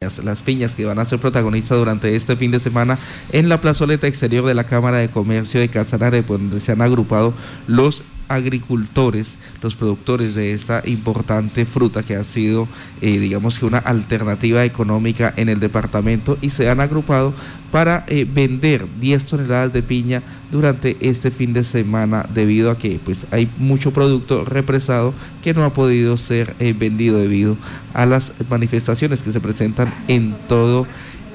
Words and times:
las 0.00 0.42
piñas 0.42 0.74
que 0.74 0.86
van 0.86 0.98
a 0.98 1.04
ser 1.04 1.18
protagonistas 1.18 1.76
durante 1.76 2.16
este 2.16 2.34
fin 2.34 2.50
de 2.50 2.58
semana 2.58 2.96
en 3.32 3.50
la 3.50 3.60
plazoleta 3.60 4.06
exterior 4.06 4.46
de 4.46 4.54
la 4.54 4.64
Cámara 4.64 4.96
de 4.96 5.10
Comercio 5.10 5.60
de 5.60 5.68
Casanare, 5.68 6.22
donde 6.22 6.58
se 6.60 6.72
han 6.72 6.80
agrupado 6.80 7.34
los 7.66 8.02
agricultores, 8.30 9.36
los 9.60 9.74
productores 9.74 10.34
de 10.34 10.54
esta 10.54 10.82
importante 10.86 11.66
fruta 11.66 12.02
que 12.02 12.16
ha 12.16 12.24
sido, 12.24 12.68
eh, 13.00 13.18
digamos 13.18 13.58
que 13.58 13.66
una 13.66 13.78
alternativa 13.78 14.64
económica 14.64 15.34
en 15.36 15.48
el 15.48 15.60
departamento 15.60 16.38
y 16.40 16.50
se 16.50 16.70
han 16.70 16.80
agrupado 16.80 17.34
para 17.72 18.04
eh, 18.08 18.26
vender 18.32 18.86
10 19.00 19.26
toneladas 19.26 19.72
de 19.72 19.82
piña 19.82 20.22
durante 20.50 20.96
este 21.00 21.30
fin 21.30 21.52
de 21.52 21.64
semana 21.64 22.24
debido 22.32 22.70
a 22.70 22.78
que 22.78 23.00
pues 23.04 23.26
hay 23.30 23.48
mucho 23.58 23.92
producto 23.92 24.44
represado 24.44 25.12
que 25.42 25.54
no 25.54 25.64
ha 25.64 25.72
podido 25.72 26.16
ser 26.16 26.54
eh, 26.60 26.72
vendido 26.76 27.18
debido 27.18 27.56
a 27.94 28.06
las 28.06 28.32
manifestaciones 28.48 29.22
que 29.22 29.32
se 29.32 29.40
presentan 29.40 29.92
en 30.08 30.36
todo 30.48 30.86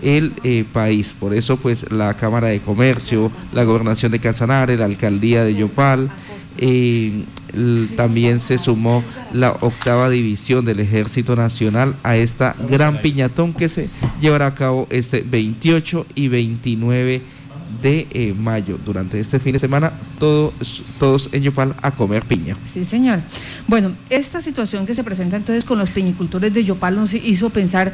el 0.01 0.31
país. 0.71 1.15
Por 1.19 1.33
eso, 1.33 1.57
pues, 1.57 1.91
la 1.91 2.13
Cámara 2.15 2.49
de 2.49 2.59
Comercio, 2.59 3.31
la 3.53 3.63
Gobernación 3.63 4.11
de 4.11 4.19
Casanare, 4.19 4.77
la 4.77 4.85
Alcaldía 4.85 5.43
de 5.43 5.55
Yopal, 5.55 6.11
y 6.57 7.25
también 7.95 8.39
se 8.39 8.57
sumó 8.57 9.03
la 9.33 9.51
octava 9.51 10.09
división 10.09 10.65
del 10.65 10.79
Ejército 10.79 11.35
Nacional 11.35 11.95
a 12.03 12.17
esta 12.17 12.55
gran 12.69 13.01
piñatón 13.01 13.53
que 13.53 13.69
se 13.69 13.89
llevará 14.19 14.47
a 14.47 14.55
cabo 14.55 14.87
este 14.89 15.21
28 15.21 16.05
y 16.15 16.27
29 16.27 17.21
de 17.21 17.34
eh, 17.83 18.33
mayo. 18.37 18.79
Durante 18.83 19.19
este 19.19 19.39
fin 19.39 19.53
de 19.53 19.59
semana, 19.59 19.91
todos, 20.19 20.83
todos 20.99 21.29
en 21.33 21.43
Yopal 21.43 21.75
a 21.81 21.91
comer 21.91 22.25
piña. 22.25 22.57
Sí, 22.65 22.85
señor. 22.85 23.19
Bueno, 23.67 23.93
esta 24.09 24.41
situación 24.41 24.85
que 24.85 24.93
se 24.93 25.03
presenta 25.03 25.37
entonces 25.37 25.63
con 25.63 25.77
los 25.77 25.89
piñicultores 25.89 26.53
de 26.53 26.63
Yopal 26.63 26.95
nos 26.95 27.13
hizo 27.13 27.49
pensar 27.49 27.93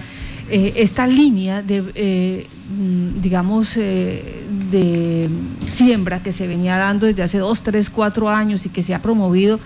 eh, 0.49 0.73
esta 0.77 1.07
línea 1.07 1.61
de, 1.61 1.83
eh, 1.95 2.47
mm, 2.69 3.21
digamos, 3.21 3.75
de 3.75 5.29
siembra 5.73 6.23
que 6.23 6.31
se 6.31 6.47
venía 6.47 6.77
dando 6.77 7.05
desde 7.07 7.23
hace 7.23 7.37
dos, 7.37 7.63
tres, 7.63 7.89
cuatro 7.89 8.29
años 8.29 8.65
y 8.65 8.69
que 8.69 8.83
se 8.83 8.93
ha 8.93 9.01
promovido. 9.01 9.59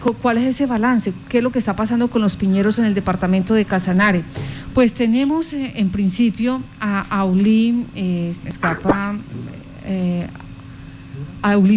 ¿Cuál 0.00 0.38
es 0.38 0.44
ese 0.44 0.66
balance? 0.66 1.12
¿Qué 1.28 1.38
es 1.38 1.44
lo 1.44 1.52
que 1.52 1.58
está 1.58 1.76
pasando 1.76 2.08
con 2.08 2.22
los 2.22 2.36
piñeros 2.36 2.78
en 2.78 2.86
el 2.86 2.94
departamento 2.94 3.52
de 3.52 3.66
Casanare? 3.66 4.24
Pues 4.72 4.94
tenemos 4.94 5.52
eh, 5.52 5.72
en 5.76 5.90
principio 5.90 6.62
a 6.80 7.02
Aulí, 7.18 7.84
eh, 7.94 8.34
escapa, 8.46 9.16
eh, 9.84 10.26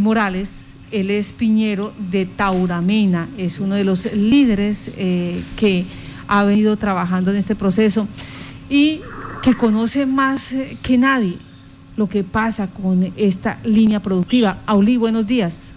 Morales, 0.01 0.73
él 0.91 1.09
es 1.09 1.33
piñero 1.33 1.94
de 1.97 2.25
Tauramena, 2.25 3.27
es 3.38 3.59
uno 3.59 3.75
de 3.75 3.83
los 3.83 4.13
líderes 4.13 4.91
que 5.55 5.85
ha 6.27 6.44
venido 6.44 6.77
trabajando 6.77 7.31
en 7.31 7.38
este 7.38 7.55
proceso 7.55 8.07
y 8.69 9.01
que 9.41 9.55
conoce 9.55 10.05
más 10.05 10.53
que 10.81 10.97
nadie 10.97 11.38
lo 11.97 12.07
que 12.07 12.23
pasa 12.23 12.67
con 12.67 13.11
esta 13.17 13.59
línea 13.63 14.01
productiva. 14.01 14.59
Aulí, 14.66 14.97
buenos 14.97 15.25
días. 15.25 15.73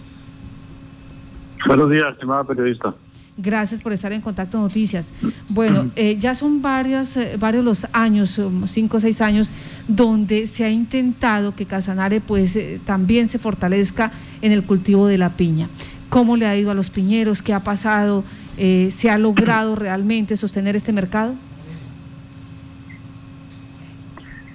Buenos 1.67 1.89
días, 1.89 2.07
estimada 2.13 2.43
periodista. 2.43 2.95
Gracias 3.37 3.83
por 3.83 3.93
estar 3.93 4.11
en 4.13 4.21
Contacto 4.21 4.57
Noticias. 4.57 5.13
Bueno, 5.49 5.91
eh, 5.95 6.17
ya 6.17 6.33
son 6.33 6.61
varias, 6.61 7.17
eh, 7.17 7.35
varios 7.37 7.63
los 7.63 7.85
años, 7.93 8.39
um, 8.39 8.65
cinco 8.67 8.97
o 8.97 8.99
seis 8.99 9.21
años, 9.21 9.51
donde 9.87 10.47
se 10.47 10.63
ha 10.63 10.69
intentado 10.69 11.53
que 11.53 11.65
Casanare 11.65 12.21
pues 12.21 12.55
eh, 12.55 12.79
también 12.85 13.27
se 13.27 13.37
fortalezca 13.37 14.11
en 14.41 14.51
el 14.51 14.63
cultivo 14.63 15.07
de 15.07 15.17
la 15.17 15.31
piña. 15.31 15.69
¿Cómo 16.09 16.37
le 16.37 16.47
ha 16.47 16.55
ido 16.55 16.71
a 16.71 16.73
los 16.73 16.89
piñeros? 16.89 17.41
¿Qué 17.41 17.53
ha 17.53 17.63
pasado? 17.63 18.23
¿Se 18.57 19.09
ha 19.09 19.17
logrado 19.17 19.75
realmente 19.75 20.37
sostener 20.37 20.75
este 20.75 20.93
mercado? 20.93 21.35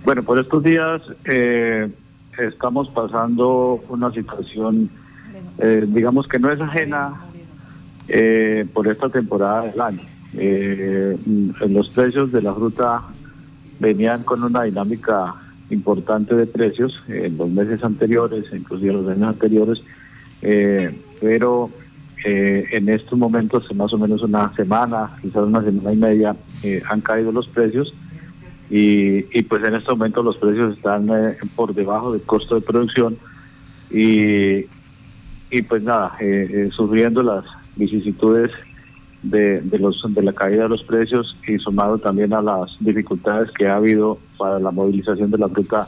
Bueno, 0.05 0.25
por 0.25 0.39
estos 0.39 0.63
días 0.65 1.01
eh, 1.25 1.89
estamos 2.39 2.89
pasando 2.89 3.81
una 3.89 4.11
situación, 4.13 4.91
eh, 5.59 5.85
digamos 5.87 6.27
que 6.27 6.39
no 6.39 6.51
es 6.51 6.61
ajena 6.61 7.21
eh, 8.09 8.67
por 8.73 8.89
esta 8.89 9.09
temporada 9.09 9.63
del 9.63 9.81
año. 9.81 10.01
los 11.69 11.89
precios 11.91 12.33
de 12.33 12.43
la 12.43 12.55
fruta 12.55 13.03
venían 13.79 14.23
con 14.23 14.43
una 14.43 14.63
dinámica 14.63 15.35
importante 15.71 16.35
de 16.35 16.47
precios 16.47 16.93
en 17.09 17.37
los 17.37 17.49
meses 17.51 17.83
anteriores, 17.83 18.45
inclusive 18.53 18.93
los 18.93 19.09
años 19.09 19.29
anteriores, 19.29 19.83
pero 21.21 21.71
en 22.25 22.89
estos 22.89 23.19
momentos, 23.19 23.65
en 23.71 23.77
más 23.79 23.93
o 23.93 23.99
menos 23.99 24.23
una 24.23 24.55
semana, 24.55 25.17
quizás 25.21 25.43
una 25.43 25.63
semana 25.63 25.93
y 25.93 25.97
media, 25.97 26.37
han 26.89 27.01
caído 27.01 27.33
los 27.33 27.49
precios 27.49 27.93
y, 28.75 29.43
pues 29.43 29.63
en 29.65 29.75
este 29.75 29.91
momento 29.91 30.23
los 30.23 30.39
precios 30.39 30.79
están 30.79 31.07
eh, 31.11 31.37
por 31.55 31.75
debajo 31.75 32.13
del 32.13 32.23
costo 32.23 32.55
de 32.55 32.63
producción 32.63 33.19
y, 33.91 34.65
y 35.53 35.63
pues 35.63 35.83
nada, 35.83 36.17
eh, 36.19 36.49
eh, 36.51 36.71
sufriendo 36.73 37.23
las 37.23 37.45
vicisitudes 37.77 38.51
de, 39.23 39.61
de, 39.61 39.79
los, 39.79 40.03
de 40.09 40.23
la 40.23 40.33
caída 40.33 40.65
de 40.65 40.71
los 40.71 40.83
precios 40.83 41.37
y 41.47 41.59
sumado 41.59 41.99
también 41.99 42.33
a 42.33 42.43
las 42.43 42.71
dificultades 42.81 43.53
que 43.53 43.69
ha 43.69 43.77
habido 43.77 44.19
para 44.37 44.59
la 44.59 44.73
movilización 44.73 45.31
de 45.31 45.39
la 45.39 45.49
fruta 45.49 45.87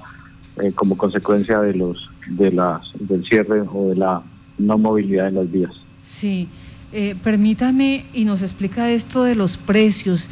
como 0.76 0.96
consecuencia 0.96 1.60
de 1.60 1.74
los 1.74 2.08
de 2.28 2.52
las 2.52 2.82
del 3.00 3.24
cierre 3.24 3.64
o 3.72 3.88
de 3.88 3.96
la 3.96 4.22
no 4.56 4.78
movilidad 4.78 5.26
en 5.26 5.34
las 5.34 5.50
vías. 5.50 5.72
Sí, 6.04 6.48
permítame 7.24 8.04
y 8.14 8.24
nos 8.24 8.40
explica 8.40 8.88
esto 8.92 9.24
de 9.24 9.34
los 9.34 9.56
precios. 9.56 10.28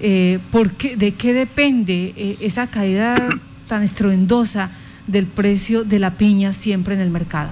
Eh, 0.00 0.38
¿De 0.96 1.14
qué 1.14 1.32
depende 1.32 2.12
eh, 2.16 2.36
esa 2.40 2.66
caída 2.66 3.28
tan 3.66 3.82
estruendosa 3.82 4.70
del 5.06 5.26
precio 5.26 5.84
de 5.84 5.98
la 5.98 6.12
piña 6.18 6.52
siempre 6.52 6.94
en 6.94 7.00
el 7.00 7.10
mercado? 7.10 7.50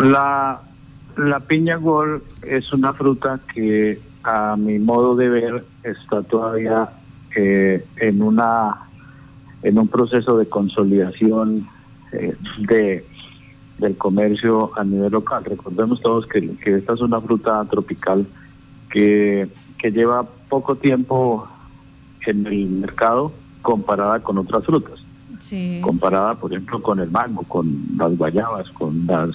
La, 0.00 0.60
la 1.16 1.40
piña 1.40 1.76
gol 1.76 2.22
es 2.42 2.72
una 2.72 2.92
fruta 2.94 3.40
que 3.52 4.00
a 4.22 4.56
mi 4.56 4.78
modo 4.78 5.14
de 5.14 5.28
ver 5.28 5.64
está 5.82 6.22
todavía 6.22 6.88
eh, 7.36 7.84
en 7.96 8.22
una 8.22 8.76
en 9.62 9.78
un 9.78 9.88
proceso 9.88 10.38
de 10.38 10.48
consolidación 10.48 11.66
eh, 12.12 12.34
de 12.60 13.04
del 13.78 13.96
comercio 13.96 14.72
a 14.76 14.84
nivel 14.84 15.12
local. 15.12 15.44
Recordemos 15.44 16.00
todos 16.00 16.26
que, 16.26 16.56
que 16.56 16.76
esta 16.76 16.94
es 16.94 17.00
una 17.00 17.20
fruta 17.20 17.64
tropical 17.66 18.26
que 18.90 19.48
que 19.78 19.90
lleva 19.90 20.24
poco 20.48 20.76
tiempo 20.76 21.46
en 22.26 22.46
el 22.46 22.68
mercado 22.68 23.32
comparada 23.62 24.20
con 24.20 24.38
otras 24.38 24.64
frutas. 24.64 25.00
Comparada, 25.80 26.34
por 26.34 26.52
ejemplo, 26.52 26.82
con 26.82 27.00
el 27.00 27.10
mango, 27.10 27.42
con 27.44 27.86
las 27.96 28.16
guayabas, 28.16 28.68
con 28.70 29.06
las 29.06 29.30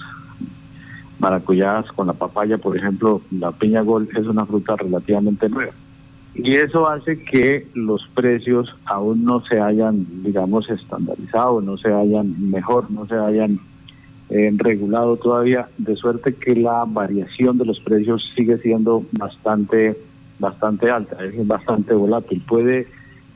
maracuyás, 1.18 1.86
con 1.92 2.06
la 2.06 2.12
papaya, 2.12 2.58
por 2.58 2.76
ejemplo, 2.76 3.22
la 3.30 3.52
piña 3.52 3.80
gol 3.80 4.08
es 4.14 4.26
una 4.26 4.44
fruta 4.46 4.76
relativamente 4.76 5.48
nueva. 5.48 5.72
Y 6.34 6.54
eso 6.54 6.88
hace 6.88 7.22
que 7.22 7.66
los 7.74 8.06
precios 8.14 8.74
aún 8.84 9.24
no 9.24 9.42
se 9.46 9.58
hayan, 9.58 10.06
digamos, 10.22 10.68
estandarizado, 10.68 11.62
no 11.62 11.78
se 11.78 11.92
hayan 11.92 12.50
mejor, 12.50 12.90
no 12.90 13.06
se 13.06 13.14
hayan 13.14 13.58
eh, 14.28 14.52
regulado 14.56 15.16
todavía, 15.16 15.68
de 15.78 15.96
suerte 15.96 16.34
que 16.34 16.54
la 16.54 16.84
variación 16.86 17.56
de 17.56 17.64
los 17.64 17.80
precios 17.80 18.22
sigue 18.36 18.58
siendo 18.58 19.04
bastante 19.12 19.96
bastante 20.38 20.90
alta, 20.90 21.16
es 21.24 21.46
bastante 21.46 21.94
volátil, 21.94 22.42
puede 22.46 22.86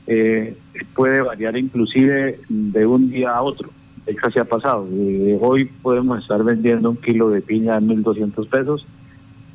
eh, 0.07 0.55
puede 0.95 1.21
variar 1.21 1.57
inclusive 1.57 2.39
de 2.49 2.85
un 2.85 3.09
día 3.09 3.31
a 3.31 3.41
otro. 3.41 3.69
Eso 4.05 4.31
se 4.31 4.39
ha 4.39 4.45
pasado. 4.45 4.87
Eh, 4.91 5.37
hoy 5.41 5.65
podemos 5.65 6.19
estar 6.19 6.43
vendiendo 6.43 6.89
un 6.89 6.97
kilo 6.97 7.29
de 7.29 7.41
piña 7.41 7.77
en 7.77 7.87
1.200 8.03 8.47
pesos 8.49 8.85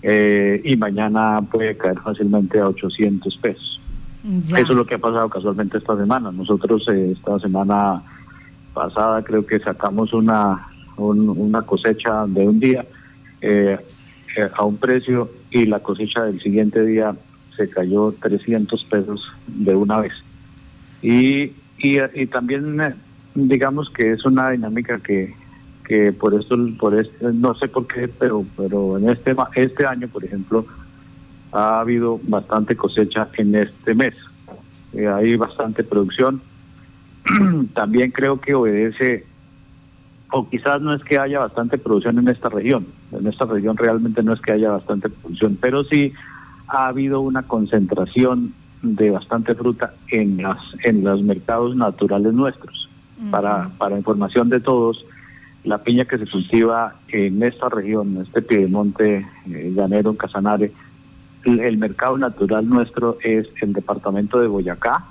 eh, 0.02 0.60
y 0.64 0.76
mañana 0.76 1.40
puede 1.50 1.76
caer 1.76 1.98
fácilmente 2.00 2.60
a 2.60 2.68
800 2.68 3.36
pesos. 3.38 3.80
Eso 4.48 4.56
es 4.56 4.68
lo 4.70 4.84
que 4.84 4.96
ha 4.96 4.98
pasado 4.98 5.28
casualmente 5.28 5.78
esta 5.78 5.96
semana. 5.96 6.32
Nosotros 6.32 6.88
esta 6.88 7.38
semana 7.38 8.02
pasada 8.74 9.22
creo 9.22 9.46
que 9.46 9.60
sacamos 9.60 10.12
una, 10.12 10.66
una 10.96 11.62
cosecha 11.62 12.26
de 12.26 12.48
un 12.48 12.58
día 12.58 12.84
a 14.56 14.64
un 14.64 14.76
precio 14.78 15.30
y 15.52 15.66
la 15.66 15.78
cosecha 15.78 16.24
del 16.24 16.40
siguiente 16.40 16.84
día 16.84 17.14
se 17.56 17.68
cayó 17.70 18.12
300 18.20 18.84
pesos 18.84 19.32
de 19.46 19.74
una 19.74 20.00
vez. 20.00 20.12
Y, 21.02 21.52
y, 21.78 22.26
también 22.26 22.80
eh, 22.80 22.94
digamos 23.36 23.90
que 23.90 24.12
es 24.12 24.24
una 24.24 24.50
dinámica 24.50 24.98
que, 24.98 25.34
que 25.84 26.12
por 26.12 26.34
esto, 26.34 26.56
por 26.78 26.98
este, 26.98 27.32
no 27.32 27.54
sé 27.54 27.68
por 27.68 27.86
qué, 27.86 28.08
pero, 28.08 28.44
pero 28.56 28.98
en 28.98 29.10
este, 29.10 29.36
este 29.54 29.86
año, 29.86 30.08
por 30.08 30.24
ejemplo, 30.24 30.66
ha 31.52 31.80
habido 31.80 32.18
bastante 32.24 32.76
cosecha 32.76 33.28
en 33.36 33.54
este 33.54 33.94
mes. 33.94 34.16
Eh, 34.92 35.06
hay 35.06 35.36
bastante 35.36 35.84
producción. 35.84 36.40
también 37.74 38.10
creo 38.10 38.40
que 38.40 38.54
obedece, 38.54 39.26
o 40.32 40.48
quizás 40.48 40.80
no 40.80 40.94
es 40.94 41.02
que 41.04 41.18
haya 41.18 41.40
bastante 41.40 41.78
producción 41.78 42.18
en 42.18 42.28
esta 42.28 42.48
región. 42.48 42.86
En 43.12 43.26
esta 43.26 43.44
región 43.44 43.76
realmente 43.76 44.22
no 44.22 44.32
es 44.32 44.40
que 44.40 44.52
haya 44.52 44.70
bastante 44.70 45.08
producción, 45.08 45.58
pero 45.60 45.84
sí 45.84 46.12
ha 46.68 46.88
habido 46.88 47.20
una 47.20 47.42
concentración 47.42 48.54
de 48.82 49.10
bastante 49.10 49.54
fruta 49.54 49.94
en 50.08 50.42
las 50.42 50.58
en 50.84 51.02
los 51.04 51.22
mercados 51.22 51.74
naturales 51.76 52.32
nuestros. 52.32 52.85
Para, 53.30 53.70
para 53.78 53.96
información 53.96 54.50
de 54.50 54.60
todos, 54.60 55.04
la 55.66 55.78
piña 55.82 56.04
que 56.04 56.16
se 56.16 56.26
cultiva 56.26 56.94
en 57.08 57.42
esta 57.42 57.68
región, 57.68 58.16
en 58.16 58.22
este 58.22 58.40
Piedemonte 58.40 59.26
eh, 59.46 59.72
llanero, 59.74 60.10
en 60.10 60.16
Casanare, 60.16 60.72
el, 61.44 61.78
mercado 61.78 62.18
natural 62.18 62.68
nuestro 62.68 63.18
es 63.22 63.46
el 63.60 63.72
departamento 63.72 64.38
de 64.40 64.46
Boyacá 64.46 65.06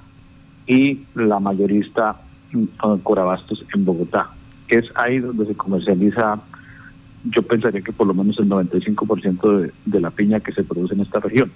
y 0.66 1.04
la 1.14 1.40
mayorista 1.40 2.22
mm, 2.52 2.98
Corabastos 3.04 3.66
en 3.74 3.86
Bogotá. 3.86 4.30
Es 4.68 4.86
ahí 4.96 5.20
donde 5.20 5.46
se 5.46 5.56
comercializa, 5.56 6.40
yo 7.26 7.42
pensaría 7.44 7.82
que 7.82 7.92
por 7.92 8.08
lo 8.08 8.14
menos 8.14 8.38
el 8.40 8.48
95% 8.50 9.58
de, 9.58 9.72
de 9.86 10.00
la 10.00 10.12
piña 10.12 10.40
que 10.40 10.54
se 10.54 10.64
produce 10.64 10.94
en 10.94 11.02
esta 11.02 11.20
región. 11.20 11.52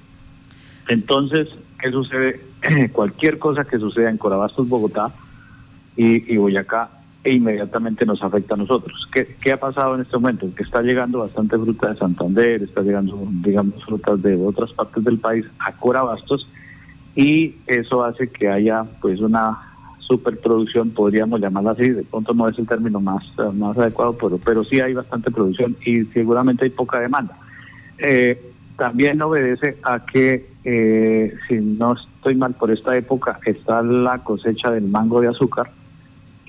Entonces, 0.87 1.47
¿qué 1.79 1.91
sucede? 1.91 2.41
Cualquier 2.91 3.37
cosa 3.39 3.63
que 3.63 3.79
suceda 3.79 4.09
en 4.09 4.17
Corabastos, 4.17 4.67
Bogotá 4.67 5.13
y, 5.99 6.37
Boyacá, 6.37 6.89
e 7.25 7.33
inmediatamente 7.33 8.05
nos 8.05 8.23
afecta 8.23 8.53
a 8.53 8.57
nosotros. 8.57 9.05
¿Qué, 9.11 9.51
ha 9.51 9.57
pasado 9.57 9.95
en 9.95 10.01
este 10.01 10.15
momento? 10.15 10.47
Que 10.55 10.63
está 10.63 10.81
llegando 10.81 11.19
bastante 11.19 11.57
fruta 11.57 11.89
de 11.89 11.97
Santander, 11.97 12.63
está 12.63 12.81
llegando, 12.81 13.21
digamos, 13.43 13.83
frutas 13.83 14.21
de 14.21 14.35
otras 14.37 14.71
partes 14.71 15.03
del 15.03 15.19
país 15.19 15.45
a 15.59 15.73
Corabastos, 15.73 16.47
y 17.17 17.55
eso 17.67 18.05
hace 18.05 18.29
que 18.29 18.47
haya, 18.47 18.85
pues, 19.01 19.19
una 19.19 19.57
superproducción, 19.99 20.91
podríamos 20.91 21.41
llamarla 21.41 21.71
así, 21.71 21.89
de 21.89 22.03
pronto 22.03 22.33
no 22.33 22.47
es 22.47 22.57
el 22.57 22.65
término 22.65 23.01
más, 23.01 23.21
más 23.53 23.77
adecuado, 23.77 24.17
pero, 24.17 24.37
pero 24.37 24.63
sí 24.63 24.79
hay 24.79 24.93
bastante 24.93 25.29
producción 25.29 25.75
y 25.85 26.05
seguramente 26.05 26.63
hay 26.63 26.71
poca 26.71 27.01
demanda. 27.01 27.37
Eh, 27.97 28.41
también 28.77 29.21
obedece 29.21 29.77
a 29.83 30.05
que, 30.05 30.47
eh, 30.63 31.35
si 31.47 31.55
no 31.55 31.93
estoy 31.93 32.35
mal 32.35 32.53
por 32.53 32.71
esta 32.71 32.95
época, 32.95 33.39
está 33.45 33.83
la 33.83 34.19
cosecha 34.19 34.71
del 34.71 34.85
mango 34.85 35.19
de 35.19 35.27
azúcar 35.27 35.69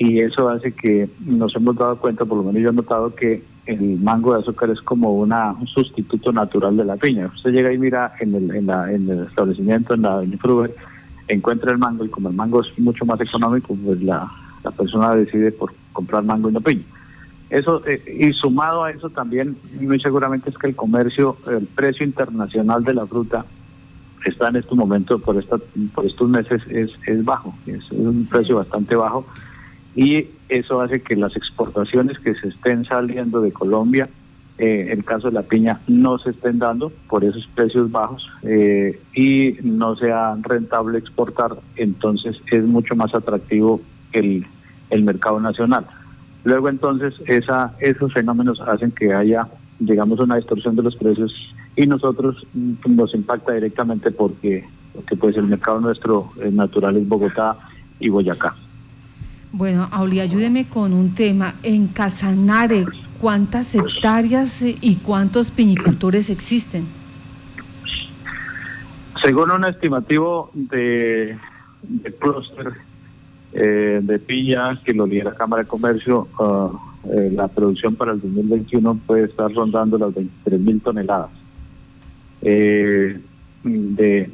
y 0.00 0.18
eso 0.20 0.48
hace 0.48 0.72
que 0.72 1.10
nos 1.26 1.54
hemos 1.54 1.76
dado 1.76 1.96
cuenta, 1.96 2.24
por 2.24 2.38
lo 2.38 2.44
menos 2.44 2.62
yo 2.62 2.70
he 2.70 2.72
notado 2.72 3.14
que 3.14 3.42
el 3.66 4.00
mango 4.00 4.32
de 4.32 4.40
azúcar 4.40 4.70
es 4.70 4.80
como 4.80 5.12
una, 5.12 5.52
un 5.52 5.66
sustituto 5.66 6.32
natural 6.32 6.74
de 6.78 6.86
la 6.86 6.96
piña. 6.96 7.30
Usted 7.36 7.50
llega 7.50 7.70
y 7.70 7.76
mira 7.76 8.14
en 8.18 8.34
el, 8.34 8.50
en, 8.56 8.66
la, 8.66 8.90
en 8.90 9.10
el 9.10 9.26
establecimiento, 9.26 9.92
en 9.92 10.02
la 10.02 10.22
Fruber, 10.40 10.74
encuentra 11.28 11.70
el 11.70 11.76
mango 11.76 12.06
y 12.06 12.08
como 12.08 12.30
el 12.30 12.34
mango 12.34 12.62
es 12.62 12.78
mucho 12.78 13.04
más 13.04 13.20
económico, 13.20 13.76
pues 13.84 14.02
la, 14.02 14.26
la 14.64 14.70
persona 14.70 15.14
decide 15.14 15.52
por 15.52 15.74
comprar 15.92 16.24
mango 16.24 16.48
y 16.48 16.54
no 16.54 16.62
piña. 16.62 16.82
Eso, 17.50 17.86
eh, 17.86 18.00
y 18.18 18.32
sumado 18.32 18.84
a 18.84 18.92
eso 18.92 19.10
también, 19.10 19.54
muy 19.78 20.00
seguramente 20.00 20.48
es 20.48 20.56
que 20.56 20.68
el 20.68 20.76
comercio, 20.76 21.36
el 21.46 21.66
precio 21.66 22.06
internacional 22.06 22.82
de 22.84 22.94
la 22.94 23.04
fruta 23.04 23.44
está 24.24 24.48
en 24.48 24.56
estos 24.56 24.78
momentos, 24.78 25.20
por, 25.20 25.36
esta, 25.36 25.58
por 25.94 26.06
estos 26.06 26.26
meses, 26.26 26.62
es, 26.70 26.90
es 27.06 27.22
bajo, 27.22 27.54
es, 27.66 27.90
un 27.90 28.26
precio 28.30 28.56
bastante 28.56 28.96
bajo, 28.96 29.26
y 30.00 30.28
eso 30.48 30.80
hace 30.80 31.02
que 31.02 31.14
las 31.14 31.36
exportaciones 31.36 32.18
que 32.20 32.34
se 32.34 32.48
estén 32.48 32.86
saliendo 32.86 33.42
de 33.42 33.52
Colombia, 33.52 34.08
eh, 34.56 34.88
el 34.92 35.04
caso 35.04 35.28
de 35.28 35.34
la 35.34 35.42
piña, 35.42 35.78
no 35.88 36.18
se 36.18 36.30
estén 36.30 36.58
dando 36.58 36.90
por 37.06 37.22
esos 37.22 37.46
precios 37.54 37.92
bajos 37.92 38.26
eh, 38.42 38.98
y 39.14 39.56
no 39.62 39.96
sea 39.96 40.38
rentable 40.40 40.96
exportar, 40.96 41.54
entonces 41.76 42.40
es 42.50 42.64
mucho 42.64 42.96
más 42.96 43.14
atractivo 43.14 43.82
el, 44.12 44.46
el 44.88 45.02
mercado 45.02 45.38
nacional. 45.38 45.86
Luego 46.44 46.70
entonces 46.70 47.12
esa, 47.26 47.74
esos 47.78 48.10
fenómenos 48.14 48.58
hacen 48.62 48.92
que 48.92 49.12
haya, 49.12 49.48
digamos, 49.80 50.18
una 50.18 50.36
distorsión 50.36 50.76
de 50.76 50.82
los 50.82 50.96
precios 50.96 51.30
y 51.76 51.86
nosotros 51.86 52.42
mm, 52.54 52.96
nos 52.96 53.14
impacta 53.14 53.52
directamente 53.52 54.10
porque, 54.12 54.66
porque 54.94 55.14
pues 55.16 55.36
el 55.36 55.44
mercado 55.44 55.78
nuestro 55.78 56.32
natural 56.52 56.96
es 56.96 57.06
Bogotá 57.06 57.58
y 57.98 58.08
Boyacá. 58.08 58.56
Bueno, 59.52 59.88
Auli, 59.90 60.20
ayúdeme 60.20 60.68
con 60.68 60.92
un 60.92 61.14
tema. 61.14 61.54
En 61.62 61.88
Casanare, 61.88 62.86
¿cuántas 63.20 63.74
hectáreas 63.74 64.62
y 64.62 64.96
cuántos 64.96 65.50
piñicultores 65.50 66.30
existen? 66.30 66.86
Según 69.20 69.50
un 69.50 69.64
estimativo 69.64 70.50
de, 70.54 71.36
de 71.82 72.14
eh, 73.52 73.98
de 74.00 74.18
pilla 74.20 74.80
que 74.84 74.94
lo 74.94 75.06
lidera 75.06 75.34
Cámara 75.34 75.64
de 75.64 75.68
Comercio, 75.68 76.28
ah, 76.38 76.70
eh, 77.12 77.30
la 77.34 77.48
producción 77.48 77.96
para 77.96 78.12
el 78.12 78.20
2021 78.20 79.00
puede 79.06 79.24
estar 79.24 79.52
rondando 79.52 79.98
las 79.98 80.14
23 80.14 80.60
mil 80.60 80.80
toneladas 80.80 81.30
eh, 82.42 83.20
de, 83.64 84.30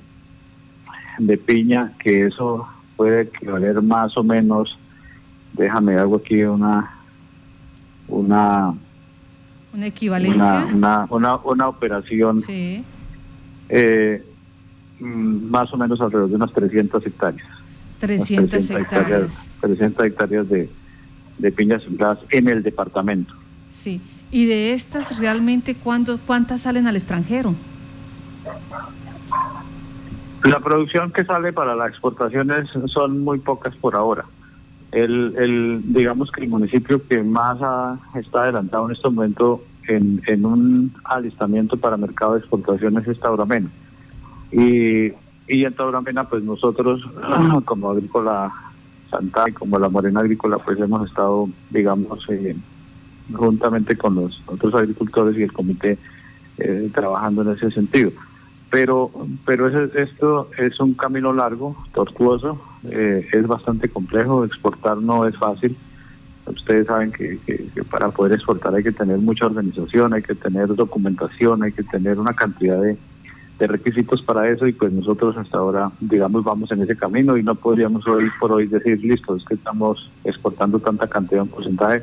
de 1.18 1.38
piña, 1.38 1.94
que 1.98 2.26
eso 2.26 2.66
puede 2.96 3.22
equivaler 3.22 3.80
más 3.80 4.16
o 4.16 4.22
menos, 4.22 4.78
déjame 5.56 5.96
hago 5.96 6.16
aquí 6.16 6.42
una 6.42 6.90
una 8.08 8.74
una 9.72 9.86
equivalencia 9.86 10.66
una, 10.72 11.06
una, 11.10 11.36
una, 11.36 11.68
operación 11.68 12.38
sí. 12.40 12.84
Mm, 14.98 15.50
más 15.50 15.72
o 15.72 15.76
menos 15.76 16.00
alrededor 16.00 16.30
de 16.30 16.36
unas 16.36 16.52
300 16.52 17.04
hectáreas 17.04 17.46
300 18.00 18.70
hectáreas. 18.70 19.46
300 19.60 20.06
hectáreas 20.06 20.48
de, 20.48 20.70
de 21.38 21.52
piñas 21.52 21.82
sembradas 21.82 22.18
en 22.30 22.48
el 22.48 22.62
departamento. 22.62 23.34
Sí, 23.70 24.00
y 24.30 24.46
de 24.46 24.72
estas 24.72 25.18
realmente 25.18 25.74
¿cuándo, 25.74 26.18
cuántas 26.26 26.62
salen 26.62 26.86
al 26.86 26.96
extranjero? 26.96 27.54
La 30.44 30.60
producción 30.60 31.10
que 31.10 31.24
sale 31.24 31.52
para 31.52 31.74
las 31.74 31.90
exportaciones 31.90 32.68
son 32.86 33.20
muy 33.20 33.38
pocas 33.38 33.74
por 33.76 33.96
ahora. 33.96 34.24
El, 34.92 35.34
el 35.36 35.80
digamos 35.84 36.30
que 36.30 36.42
el 36.42 36.48
municipio 36.48 37.06
que 37.06 37.22
más 37.22 37.58
está 38.14 38.44
adelantado 38.44 38.86
en 38.86 38.92
este 38.92 39.08
momento 39.08 39.62
en, 39.88 40.44
un 40.44 40.92
alistamiento 41.04 41.76
para 41.76 41.96
mercado 41.96 42.34
de 42.34 42.40
exportaciones 42.40 43.06
es 43.06 43.20
Tauramena. 43.20 43.68
Y 44.52 45.12
y 45.48 45.64
en 45.64 45.74
Tauramena, 45.74 46.28
pues 46.28 46.42
nosotros, 46.42 47.02
como 47.64 47.90
Agrícola 47.90 48.52
Santa 49.10 49.44
y 49.48 49.52
como 49.52 49.78
la 49.78 49.88
Morena 49.88 50.20
Agrícola, 50.20 50.58
pues 50.58 50.78
hemos 50.80 51.08
estado, 51.08 51.48
digamos, 51.70 52.24
eh, 52.28 52.56
juntamente 53.32 53.96
con 53.96 54.16
los 54.16 54.42
otros 54.46 54.74
agricultores 54.74 55.38
y 55.38 55.42
el 55.42 55.52
comité 55.52 55.98
eh, 56.58 56.90
trabajando 56.92 57.42
en 57.42 57.50
ese 57.50 57.70
sentido. 57.70 58.10
Pero, 58.70 59.12
pero 59.44 59.68
esto 59.68 60.50
es 60.58 60.80
un 60.80 60.94
camino 60.94 61.32
largo, 61.32 61.76
tortuoso, 61.94 62.60
eh, 62.90 63.26
es 63.32 63.46
bastante 63.46 63.88
complejo, 63.88 64.44
exportar 64.44 64.98
no 64.98 65.26
es 65.26 65.36
fácil. 65.36 65.76
Ustedes 66.46 66.86
saben 66.86 67.10
que, 67.10 67.38
que, 67.44 67.82
para 67.90 68.10
poder 68.10 68.34
exportar 68.34 68.74
hay 68.74 68.82
que 68.82 68.92
tener 68.92 69.18
mucha 69.18 69.46
organización, 69.46 70.14
hay 70.14 70.22
que 70.22 70.34
tener 70.34 70.68
documentación, 70.74 71.62
hay 71.62 71.72
que 71.72 71.82
tener 71.82 72.20
una 72.20 72.34
cantidad 72.34 72.80
de, 72.80 72.96
de 73.58 73.66
requisitos 73.66 74.22
para 74.22 74.48
eso 74.48 74.66
y 74.66 74.72
pues 74.72 74.92
nosotros 74.92 75.36
hasta 75.36 75.58
ahora, 75.58 75.90
digamos, 76.00 76.44
vamos 76.44 76.70
en 76.72 76.82
ese 76.82 76.96
camino 76.96 77.36
y 77.36 77.42
no 77.42 77.54
podríamos 77.54 78.06
hoy 78.06 78.30
por 78.38 78.52
hoy 78.52 78.66
decir, 78.66 79.02
listo, 79.02 79.36
es 79.36 79.44
que 79.44 79.54
estamos 79.54 80.10
exportando 80.24 80.78
tanta 80.78 81.06
cantidad, 81.08 81.42
un 81.42 81.48
porcentaje 81.48 82.02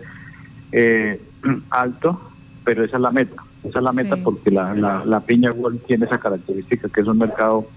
eh, 0.72 1.22
alto, 1.69 2.19
pero 2.63 2.84
esa 2.84 2.98
es 2.98 3.01
la 3.01 3.12
meta, 3.12 3.43
esa 3.63 3.79
es 3.79 3.84
la 3.84 3.93
meta 3.93 4.17
porque 4.17 4.50
la, 4.50 4.74
la, 5.05 5.19
piña 5.19 5.51
Gold 5.51 5.81
tiene 5.86 6.05
esa 6.05 6.19
característica 6.19 6.89
que 6.89 7.01
es 7.01 7.08
un 7.08 7.19
mercado, 7.19 7.67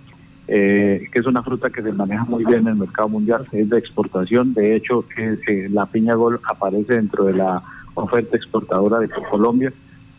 eh, 0.48 1.08
que 1.12 1.18
es 1.18 1.26
una 1.26 1.42
fruta 1.42 1.70
que 1.70 1.82
se 1.82 1.92
maneja 1.92 2.24
muy 2.24 2.44
bien 2.44 2.60
en 2.60 2.68
el 2.68 2.76
mercado 2.76 3.08
mundial, 3.08 3.46
es 3.52 3.68
de 3.68 3.78
exportación, 3.78 4.54
de 4.54 4.76
hecho 4.76 5.04
eh, 5.16 5.68
la 5.70 5.86
piña 5.86 6.14
Gold 6.14 6.40
aparece 6.48 6.94
dentro 6.94 7.24
de 7.24 7.34
la 7.34 7.62
oferta 7.94 8.36
exportadora 8.36 8.98
de 8.98 9.08
Colombia 9.30 9.72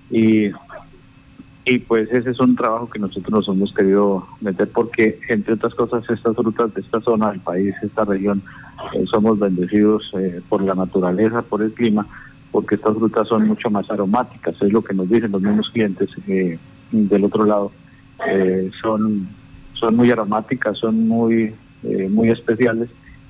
y 0.10 0.52
y 1.70 1.80
pues 1.80 2.10
ese 2.14 2.30
es 2.30 2.40
un 2.40 2.56
trabajo 2.56 2.90
que 2.90 2.98
nosotros 2.98 3.30
nos 3.30 3.48
hemos 3.50 3.74
querido 3.74 4.26
meter 4.40 4.70
porque, 4.70 5.20
entre 5.28 5.56
otras 5.56 5.76
cosas, 5.76 6.10
estas 6.10 6.34
frutas 6.34 6.74
de 6.74 6.80
esta 6.80 7.02
zona 7.02 7.30
del 7.32 7.42
país, 7.42 7.76
esta 7.84 8.06
región, 8.06 8.42
eh, 8.94 9.04
somos 9.12 9.38
bendecidos 9.38 10.10
eh, 10.18 10.40
por 10.48 10.64
la 10.64 10.76
naturaleza, 10.76 11.42
por 11.42 11.62
el 11.62 11.74
clima, 11.74 12.08
porque 12.54 12.76
estas 12.76 12.96
frutas 12.96 13.28
son 13.28 13.50
mucho 13.50 13.70
más 13.70 13.92
aromáticas, 13.92 14.56
es 14.62 14.72
lo 14.72 14.82
que 14.82 14.94
nos 14.94 15.10
dicen 15.10 15.34
los 15.34 15.42
mismos 15.42 15.70
clientes 15.72 16.10
eh, 16.30 16.58
del 16.92 17.26
otro 17.26 17.44
lado. 17.44 17.74
son, 18.82 19.28
son 19.80 19.96
muy 19.96 20.12
aromáticas, 20.12 20.78
son 20.78 21.08
muy, 21.08 21.54
muy 22.10 22.30
especiales 22.30 22.90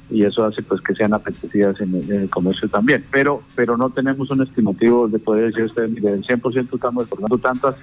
y 0.10 0.24
eso 0.24 0.46
hace 0.46 0.62
pues 0.64 0.82
que 0.82 0.96
sean 0.96 1.14
apetecidas 1.14 1.80
en 1.82 1.96
el, 2.10 2.30
comercio 2.30 2.70
también. 2.70 3.04
Pero 3.12 3.44
pero 3.56 3.78
no 3.78 3.90
tenemos 3.90 4.30
un 4.32 4.42
estimativo 4.42 5.08
de 5.08 5.20
poder 5.20 5.48
decir 5.48 5.66
usted, 5.66 5.90
mire, 5.90 6.14
el 6.14 6.26
100% 6.26 6.74
estamos 6.74 7.04
exportando 7.04 7.38
tantas 7.38 7.76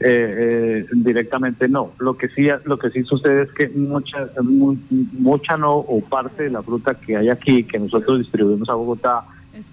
eh, 0.00 0.84
eh, 0.84 0.86
directamente 0.92 1.68
no. 1.68 1.92
Lo 1.98 2.16
que 2.16 2.28
sí 2.28 2.48
lo 2.64 2.78
que 2.78 2.90
sí 2.90 3.02
sucede 3.04 3.42
es 3.42 3.52
que 3.52 3.68
mucha 3.68 4.30
mucha 4.40 5.56
no 5.56 5.74
o 5.74 6.00
parte 6.00 6.44
de 6.44 6.50
la 6.50 6.62
fruta 6.62 6.94
que 6.94 7.16
hay 7.16 7.28
aquí 7.28 7.64
que 7.64 7.78
nosotros 7.78 8.18
distribuimos 8.18 8.68
a 8.68 8.74
Bogotá 8.74 9.24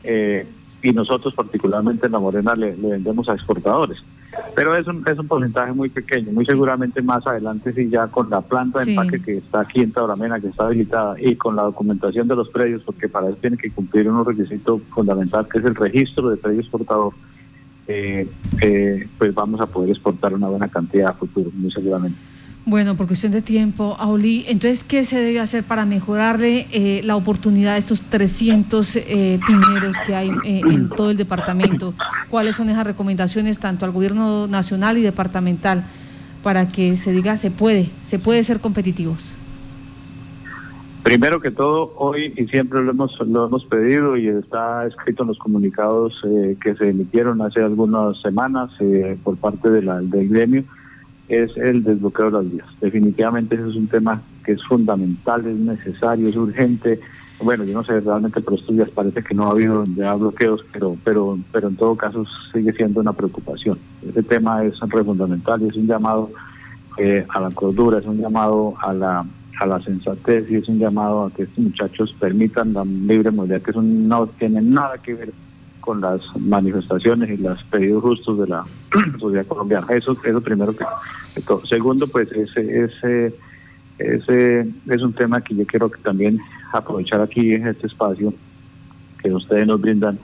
eh, 0.03 0.47
y 0.81 0.91
nosotros 0.91 1.33
particularmente 1.33 2.07
en 2.07 2.11
la 2.11 2.19
Morena 2.19 2.55
le, 2.55 2.71
vendemos 2.71 3.29
a 3.29 3.33
exportadores. 3.33 4.03
Pero 4.55 4.75
es 4.75 4.87
un, 4.87 5.03
es 5.07 5.17
un 5.17 5.27
porcentaje 5.27 5.71
muy 5.71 5.89
pequeño, 5.89 6.31
muy 6.31 6.45
seguramente 6.45 7.01
más 7.01 7.25
adelante 7.25 7.73
sí 7.73 7.89
ya 7.89 8.07
con 8.07 8.29
la 8.29 8.41
planta 8.41 8.83
de 8.83 8.91
empaque 8.91 9.21
que 9.21 9.37
está 9.37 9.61
aquí 9.61 9.81
en 9.81 9.91
Tauramena, 9.91 10.39
que 10.39 10.47
está 10.47 10.65
habilitada, 10.65 11.15
y 11.19 11.35
con 11.35 11.55
la 11.55 11.63
documentación 11.63 12.27
de 12.27 12.35
los 12.35 12.49
predios, 12.49 12.81
porque 12.83 13.07
para 13.07 13.27
eso 13.27 13.37
tiene 13.39 13.57
que 13.57 13.71
cumplir 13.71 14.09
un 14.09 14.25
requisito 14.25 14.79
fundamental 14.93 15.47
que 15.47 15.59
es 15.59 15.65
el 15.65 15.75
registro 15.75 16.29
de 16.29 16.37
predio 16.37 16.61
exportador, 16.61 17.13
eh, 17.87 18.27
eh, 18.61 19.07
pues 19.17 19.33
vamos 19.33 19.61
a 19.61 19.67
poder 19.67 19.91
exportar 19.91 20.33
una 20.33 20.47
buena 20.47 20.67
cantidad 20.67 21.09
a 21.09 21.13
futuro, 21.13 21.49
muy 21.53 21.71
seguramente. 21.71 22.17
Bueno, 22.67 22.95
por 22.97 23.05
cuestión 23.05 23.31
de 23.31 23.43
tiempo, 23.43 23.95
Auli, 23.99 24.43
entonces, 24.47 24.83
¿qué 24.83 25.03
se 25.03 25.19
debe 25.19 25.39
hacer 25.39 25.63
para 25.63 25.85
mejorarle 25.85 26.65
eh, 26.71 27.01
la 27.03 27.15
oportunidad 27.15 27.75
a 27.75 27.77
estos 27.77 28.01
300 28.01 28.95
eh, 28.95 29.39
piñeros 29.45 29.95
que 30.07 30.15
hay 30.15 30.31
eh, 30.43 30.61
en 30.65 30.89
todo 30.89 31.11
el 31.11 31.17
departamento? 31.17 31.93
¿Cuáles 32.31 32.55
son 32.55 32.71
esas 32.71 32.87
recomendaciones 32.87 33.59
tanto 33.59 33.85
al 33.85 33.91
gobierno 33.91 34.47
nacional 34.47 34.97
y 34.97 35.01
departamental 35.01 35.85
para 36.41 36.71
que 36.71 36.97
se 36.97 37.11
diga 37.11 37.37
se 37.37 37.51
puede, 37.51 37.91
se 38.01 38.17
puede 38.17 38.43
ser 38.43 38.59
competitivos? 38.59 39.31
Primero 41.03 41.39
que 41.39 41.51
todo, 41.51 41.93
hoy 41.97 42.33
y 42.35 42.45
siempre 42.45 42.83
lo 42.83 42.89
hemos, 42.89 43.15
lo 43.27 43.45
hemos 43.45 43.63
pedido 43.65 44.17
y 44.17 44.27
está 44.27 44.87
escrito 44.87 45.21
en 45.21 45.29
los 45.29 45.37
comunicados 45.37 46.19
que 46.63 46.73
se 46.73 46.89
emitieron 46.89 47.43
hace 47.43 47.61
algunas 47.61 48.19
semanas 48.21 48.71
por 49.23 49.37
parte 49.37 49.69
de 49.69 49.83
la, 49.83 50.01
del 50.01 50.29
gremio 50.29 50.63
es 51.27 51.55
el 51.57 51.83
desbloqueo 51.83 52.25
de 52.25 52.31
las 52.31 52.51
vías. 52.51 52.67
Definitivamente 52.81 53.55
ese 53.55 53.69
es 53.69 53.75
un 53.75 53.87
tema 53.87 54.21
que 54.43 54.53
es 54.53 54.63
fundamental, 54.63 55.45
es 55.45 55.57
necesario, 55.57 56.27
es 56.27 56.35
urgente. 56.35 56.99
Bueno, 57.41 57.63
yo 57.63 57.73
no 57.73 57.83
sé 57.83 57.99
realmente 57.99 58.41
por 58.41 58.55
estos 58.55 58.75
días 58.75 58.89
parece 58.89 59.23
que 59.23 59.33
no 59.33 59.47
ha 59.47 59.51
habido 59.51 59.83
ya 59.95 60.13
bloqueos, 60.13 60.63
pero, 60.71 60.95
pero, 61.03 61.37
pero 61.51 61.67
en 61.67 61.75
todo 61.75 61.95
caso 61.95 62.25
sigue 62.53 62.71
siendo 62.73 63.01
una 63.01 63.13
preocupación. 63.13 63.77
Ese 64.07 64.23
tema 64.23 64.63
es 64.63 64.79
re 64.79 65.03
fundamental 65.03 65.61
y 65.61 65.67
es 65.67 65.75
un 65.75 65.87
llamado 65.87 66.29
eh, 66.97 67.25
a 67.29 67.39
la 67.39 67.51
cordura, 67.51 67.99
es 67.99 68.05
un 68.05 68.19
llamado 68.19 68.75
a 68.81 68.93
la, 68.93 69.25
a 69.59 69.65
la 69.65 69.81
sensatez 69.81 70.49
y 70.49 70.55
es 70.55 70.69
un 70.69 70.79
llamado 70.79 71.25
a 71.25 71.31
que 71.31 71.43
estos 71.43 71.59
muchachos 71.59 72.15
permitan 72.19 72.73
la 72.73 72.85
libre 72.85 73.31
movilidad, 73.31 73.61
que 73.61 73.71
eso 73.71 73.81
no 73.81 74.27
tiene 74.27 74.61
nada 74.61 74.97
que 74.99 75.15
ver 75.15 75.33
con 75.85 76.01
las 76.01 76.21
manifestaciones 76.37 77.29
y 77.29 77.37
los 77.37 77.63
pedidos 77.65 78.03
justos 78.03 78.39
de 78.39 78.47
la 78.47 78.65
sociedad 79.19 79.45
colombiana. 79.45 79.87
Eso 79.89 80.17
es 80.23 80.33
lo 80.33 80.41
primero 80.41 80.75
que. 80.75 80.83
Segundo, 81.67 82.07
pues 82.07 82.31
ese, 82.31 82.85
ese, 82.85 83.35
ese 83.99 84.67
es 84.89 85.01
un 85.01 85.13
tema 85.13 85.41
que 85.41 85.55
yo 85.55 85.65
quiero 85.65 85.91
que 85.91 86.01
también 86.01 86.39
aprovechar 86.73 87.21
aquí 87.21 87.53
en 87.53 87.67
este 87.67 87.87
espacio 87.87 88.33
que 89.21 89.31
ustedes 89.31 89.67
nos 89.67 89.79
brindan 89.79 90.17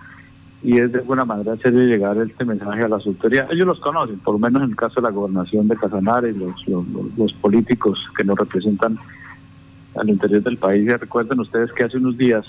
y 0.63 0.77
es 0.77 0.91
de 0.91 0.99
alguna 0.99 1.25
manera 1.25 1.53
hacerle 1.53 1.87
llegar 1.87 2.17
este 2.17 2.45
mensaje 2.45 2.83
a 2.83 2.87
las 2.87 3.05
autoridades. 3.05 3.51
Ellos 3.51 3.65
los 3.65 3.79
conocen, 3.79 4.19
por 4.19 4.35
lo 4.35 4.39
menos 4.39 4.61
en 4.61 4.69
el 4.69 4.75
caso 4.75 4.95
de 4.95 5.07
la 5.07 5.09
gobernación 5.09 5.67
de 5.67 5.75
Casanare, 5.75 6.33
los, 6.33 6.55
los, 6.67 7.33
políticos 7.33 7.99
que 8.15 8.23
nos 8.23 8.37
representan 8.37 8.99
al 9.95 10.09
interior 10.09 10.43
del 10.43 10.57
país. 10.57 10.87
Recuerden 10.99 11.39
ustedes 11.39 11.71
que 11.73 11.83
hace 11.83 11.97
unos 11.97 12.17
días 12.17 12.45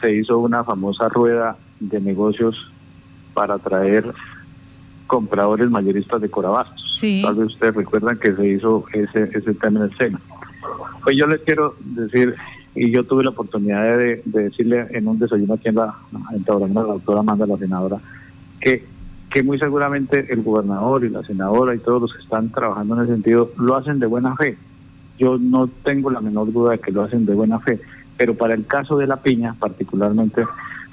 se 0.00 0.14
hizo 0.14 0.38
una 0.38 0.64
famosa 0.64 1.08
rueda 1.08 1.56
de 1.80 2.00
negocios 2.00 2.56
para 3.34 3.54
atraer 3.54 4.12
compradores 5.06 5.70
mayoristas 5.70 6.20
de 6.20 6.30
Corabastos. 6.30 6.98
Tal 7.22 7.34
vez 7.34 7.46
ustedes 7.46 7.74
recuerdan 7.74 8.18
que 8.18 8.34
se 8.34 8.46
hizo 8.46 8.84
ese, 8.92 9.30
ese 9.32 9.54
tema 9.54 9.80
en 9.80 9.86
el 9.86 9.96
SENA. 9.96 10.20
Pues 11.02 11.16
yo 11.16 11.26
les 11.26 11.40
quiero 11.40 11.76
decir, 11.80 12.34
y 12.74 12.90
yo 12.90 13.04
tuve 13.04 13.24
la 13.24 13.30
oportunidad 13.30 13.98
de, 13.98 14.22
decirle 14.24 14.86
en 14.90 15.06
un 15.06 15.18
desayuno 15.18 15.54
aquí 15.54 15.68
en 15.68 15.76
la, 15.76 15.94
en 16.32 16.74
la 16.74 16.82
doctora 16.82 17.20
Amanda, 17.20 17.46
la 17.46 17.58
senadora, 17.58 17.98
que, 18.60 18.84
que 19.30 19.42
muy 19.42 19.58
seguramente 19.58 20.32
el 20.32 20.42
gobernador 20.42 21.04
y 21.04 21.10
la 21.10 21.22
senadora 21.22 21.74
y 21.74 21.78
todos 21.78 22.02
los 22.02 22.12
que 22.14 22.22
están 22.22 22.50
trabajando 22.50 22.96
en 22.96 23.02
ese 23.02 23.12
sentido 23.12 23.52
lo 23.58 23.76
hacen 23.76 23.98
de 23.98 24.06
buena 24.06 24.34
fe. 24.36 24.56
Yo 25.18 25.38
no 25.38 25.68
tengo 25.84 26.10
la 26.10 26.20
menor 26.20 26.52
duda 26.52 26.72
de 26.72 26.80
que 26.80 26.90
lo 26.90 27.02
hacen 27.02 27.26
de 27.26 27.34
buena 27.34 27.60
fe, 27.60 27.80
pero 28.16 28.34
para 28.34 28.54
el 28.54 28.66
caso 28.66 28.96
de 28.96 29.06
la 29.06 29.18
piña 29.18 29.54
particularmente, 29.58 30.44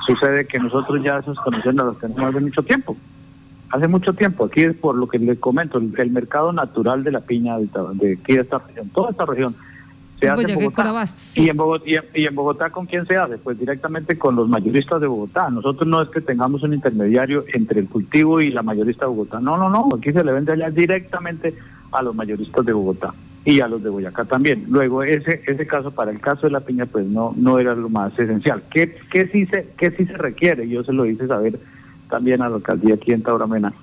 Sucede 0.05 0.46
que 0.46 0.60
nosotros 0.60 1.03
ya 1.03 1.20
esas 1.20 1.38
condiciones 1.38 1.86
las 1.86 1.98
tenemos 1.98 2.24
hace 2.24 2.39
mucho 2.39 2.63
tiempo. 2.63 2.98
Hace 3.70 3.88
mucho 3.88 4.13
tiempo, 4.13 4.46
aquí 4.46 4.63
es 4.63 4.75
por 4.75 4.96
lo 4.96 5.08
que 5.08 5.17
les 5.17 5.39
comento, 5.39 5.77
el, 5.77 6.12
mercado 6.12 6.51
natural 6.51 7.05
de 7.05 7.12
la 7.12 7.22
piña 7.22 7.58
de, 7.58 8.17
aquí 8.22 8.34
de 8.36 8.41
esta 8.41 8.58
región, 8.58 8.89
toda 8.89 9.12
esta 9.12 9.25
región, 9.25 9.55
se 10.20 10.29
hace 10.29 10.51
en 10.51 10.60
Bogotá. 10.60 11.05
y, 11.36 11.50
en 11.50 11.58
Bogotá 11.58 11.86
y, 12.13 12.25
en, 12.25 12.36
Bogotá, 12.36 12.70
¿con 12.70 12.86
quién 12.86 13.08
se 13.08 13.15
hace? 13.15 13.38
Pues 13.38 13.58
directamente 13.58 14.20
con 14.20 14.36
los 14.36 14.50
mayoristas 14.50 15.00
de 15.00 15.08
Bogotá. 15.08 15.50
Nosotros 15.50 15.88
no 15.88 16.01
es 16.01 16.10
que 16.10 16.20
tengamos 16.20 16.63
un 16.63 16.74
intermediario 16.74 17.46
entre 17.53 17.79
el 17.79 17.88
cultivo 17.88 18.41
y 18.41 18.51
la 18.51 18.62
mayorista 18.62 19.05
de 19.05 19.12
Bogotá. 19.12 19.39
No, 19.39 19.58
no, 19.58 19.70
no. 19.70 19.88
Aquí 19.98 20.12
se 20.12 20.24
le 20.24 20.34
vende 20.34 20.51
allá 20.51 20.70
directamente 20.70 21.55
a 21.91 22.01
los 22.01 22.13
mayoristas 22.13 22.65
de 22.65 22.74
Bogotá 22.74 23.13
y 23.44 23.60
a 23.60 23.68
los 23.68 23.84
de 23.84 23.90
Boyacá 23.90 24.26
también. 24.26 24.66
Luego, 24.70 25.04
ese 25.04 25.42
ese 25.48 25.68
caso, 25.68 25.92
para 25.92 26.12
el 26.12 26.20
caso 26.20 26.48
de 26.48 26.52
la 26.52 26.60
piña, 26.60 26.86
pues 26.86 27.06
no 27.06 27.34
no 27.36 27.60
era 27.60 27.76
lo 27.76 27.90
más 27.90 28.18
esencial. 28.18 28.64
¿Qué, 28.72 28.96
qué, 29.12 29.28
sí, 29.28 29.46
se, 29.48 29.68
qué 29.78 29.92
sí 29.92 30.06
se 30.06 30.18
requiere? 30.18 30.68
Yo 30.68 30.84
se 30.84 30.94
lo 30.94 31.06
hice 31.06 31.28
saber 31.28 31.60
también 32.10 32.42
a 32.42 32.50
la 32.50 32.58
alcaldía 32.58 32.96
aquí 32.96 33.12
en 33.12 33.24
Tauramena, 33.24 33.74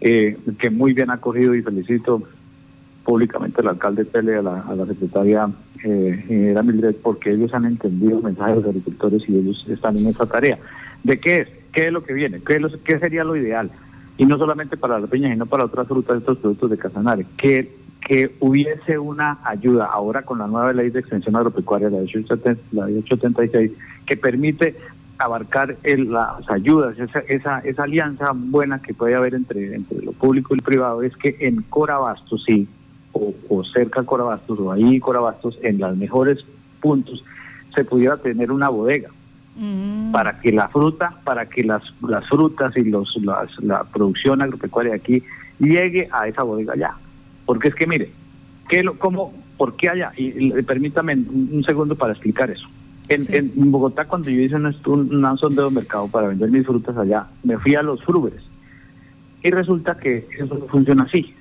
eh, 0.00 0.36
que 0.58 0.70
muy 0.70 0.94
bien 0.94 1.10
ha 1.10 1.18
cogido 1.18 1.54
y 1.54 1.62
felicito 1.62 2.22
públicamente 3.04 3.60
al 3.60 3.68
alcalde 3.68 4.04
Pele, 4.04 4.36
a 4.36 4.42
la, 4.42 4.60
a 4.60 4.74
la 4.74 4.86
secretaria 4.86 5.48
eh, 5.84 6.54
porque 7.02 7.32
ellos 7.32 7.52
han 7.52 7.66
entendido 7.66 8.18
el 8.18 8.24
mensaje 8.24 8.52
de 8.52 8.56
los 8.56 8.66
agricultores 8.66 9.22
y 9.28 9.36
ellos 9.36 9.64
están 9.68 9.98
en 9.98 10.06
esa 10.06 10.26
tarea. 10.26 10.58
¿De 11.02 11.20
qué 11.20 11.40
es? 11.40 11.48
¿Qué 11.72 11.86
es 11.86 11.92
lo 11.92 12.02
que 12.02 12.14
viene? 12.14 12.40
¿Qué, 12.40 12.60
qué 12.84 12.98
sería 12.98 13.24
lo 13.24 13.36
ideal? 13.36 13.70
Y 14.16 14.24
no 14.24 14.38
solamente 14.38 14.76
para 14.76 14.98
la 14.98 15.06
piña, 15.06 15.30
sino 15.30 15.44
para 15.44 15.64
otras 15.64 15.86
frutas, 15.86 16.16
estos 16.16 16.38
productos 16.38 16.70
de 16.70 16.78
Casanare. 16.78 17.26
¿Qué 17.36 17.83
que 18.04 18.36
hubiese 18.40 18.98
una 18.98 19.38
ayuda 19.44 19.86
ahora 19.86 20.22
con 20.22 20.38
la 20.38 20.46
nueva 20.46 20.72
ley 20.72 20.90
de 20.90 21.00
extensión 21.00 21.36
agropecuaria, 21.36 21.88
la 21.88 21.98
876, 21.98 23.72
que 24.06 24.16
permite 24.16 24.76
abarcar 25.18 25.76
las 25.82 26.50
ayudas, 26.50 26.98
esa, 26.98 27.20
esa, 27.20 27.58
esa 27.60 27.82
alianza 27.84 28.32
buena 28.34 28.82
que 28.82 28.92
puede 28.92 29.14
haber 29.14 29.34
entre, 29.34 29.74
entre 29.74 30.02
lo 30.02 30.12
público 30.12 30.54
y 30.54 30.58
el 30.58 30.62
privado, 30.62 31.02
es 31.02 31.16
que 31.16 31.36
en 31.40 31.62
Corabastos, 31.62 32.44
sí, 32.46 32.68
o, 33.12 33.64
cerca 33.72 34.00
de 34.00 34.06
Corabastos, 34.06 34.58
o 34.58 34.72
ahí 34.72 35.00
Corabastos, 35.00 35.58
en 35.62 35.78
los 35.78 35.96
mejores 35.96 36.44
puntos, 36.80 37.24
se 37.74 37.84
pudiera 37.84 38.18
tener 38.18 38.52
una 38.52 38.68
bodega 38.68 39.08
mm. 39.56 40.12
para 40.12 40.40
que 40.40 40.52
la 40.52 40.68
fruta, 40.68 41.16
para 41.24 41.46
que 41.46 41.64
las, 41.64 41.82
las 42.06 42.28
frutas 42.28 42.76
y 42.76 42.84
los, 42.84 43.16
la 43.62 43.84
producción 43.84 44.42
agropecuaria 44.42 44.94
aquí 44.94 45.22
llegue 45.58 46.08
a 46.12 46.28
esa 46.28 46.42
bodega 46.42 46.76
ya. 46.76 46.96
Porque 47.46 47.68
es 47.68 47.74
que 47.74 47.86
mire, 47.86 48.10
¿qué 48.68 48.82
lo, 48.82 48.98
cómo, 48.98 49.32
¿por 49.56 49.76
qué 49.76 49.88
allá? 49.88 50.12
Y, 50.16 50.50
permítame 50.62 51.14
un, 51.14 51.62
segundo 51.66 51.94
para 51.94 52.12
explicar 52.12 52.50
eso. 52.50 52.66
En, 53.08 53.70
Bogotá, 53.70 54.06
cuando 54.06 54.30
yo 54.30 54.40
hice 54.40 54.56
un, 54.56 54.66
un, 54.86 55.38
sondeo 55.38 55.68
de 55.68 55.74
mercado 55.74 56.08
para 56.08 56.28
vender 56.28 56.50
mis 56.50 56.66
frutas 56.66 56.96
allá, 56.96 57.26
me 57.42 57.58
fui 57.58 57.74
a 57.74 57.82
los 57.82 58.02
frúberes. 58.02 58.42
Y 59.42 59.50
resulta 59.50 59.98
que 59.98 60.26
eso 60.38 60.54
no 60.54 60.66
funciona 60.66 61.04
así. 61.04 61.34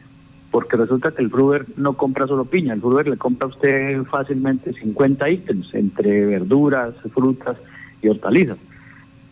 Porque 0.51 0.77
resulta 0.77 1.12
que 1.12 1.24
el 1.24 1.31
fruber 1.31 1.65
no 1.77 1.93
compra 1.93 2.27
solo 2.27 2.45
piña, 2.45 2.74
el 2.74 2.81
fruber 2.81 3.07
le 3.07 3.17
compra 3.17 3.48
a 3.48 3.51
usted 3.51 4.03
fácilmente 4.03 4.74
50 4.74 5.29
ítems 5.29 5.74
entre 5.74 6.25
verduras, 6.27 6.93
frutas 7.12 7.57
y 8.03 8.10
hortalizas. 8.10 8.57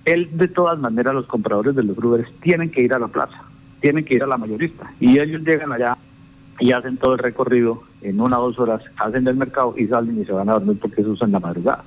Él, 0.05 0.29
de 0.33 0.47
todas 0.47 0.79
maneras, 0.79 1.13
los 1.13 1.27
compradores 1.27 1.75
de 1.75 1.83
los 1.83 1.95
fruberes 1.95 2.27
tienen 2.41 2.71
que 2.71 2.81
ir 2.81 2.93
a 2.93 2.97
la 2.97 3.07
plaza, 3.07 3.43
tienen 3.81 4.03
que 4.03 4.15
ir 4.15 4.23
a 4.23 4.27
la 4.27 4.37
mayorista. 4.37 4.91
Y 4.99 5.19
ellos 5.19 5.43
llegan 5.43 5.71
allá 5.71 5.95
y 6.59 6.71
hacen 6.71 6.97
todo 6.97 7.13
el 7.13 7.19
recorrido 7.19 7.83
en 8.01 8.19
una 8.19 8.39
o 8.39 8.47
dos 8.47 8.59
horas, 8.59 8.81
hacen 8.97 9.27
el 9.27 9.35
mercado 9.35 9.73
y 9.77 9.87
salen 9.87 10.21
y 10.21 10.25
se 10.25 10.31
van 10.31 10.49
a 10.49 10.53
dormir 10.53 10.77
porque 10.79 11.01
eso 11.01 11.11
usan 11.11 11.31
la 11.31 11.39
madrugada. 11.39 11.83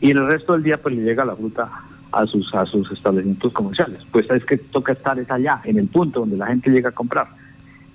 Y 0.00 0.10
en 0.10 0.18
el 0.18 0.26
resto 0.26 0.52
del 0.52 0.62
día 0.62 0.80
pues 0.80 0.94
le 0.94 1.02
llega 1.02 1.24
la 1.24 1.36
fruta 1.36 1.68
a 2.12 2.26
sus 2.26 2.54
a 2.54 2.64
sus 2.64 2.90
establecimientos 2.90 3.52
comerciales. 3.52 4.00
Pues 4.10 4.30
es 4.30 4.44
que 4.44 4.56
toca 4.56 4.92
estar 4.92 5.18
es 5.18 5.30
allá, 5.30 5.60
en 5.64 5.78
el 5.78 5.88
punto 5.88 6.20
donde 6.20 6.36
la 6.36 6.46
gente 6.46 6.70
llega 6.70 6.90
a 6.90 6.92
comprar. 6.92 7.28